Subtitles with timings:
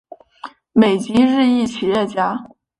[0.73, 2.47] 美籍日裔企业家。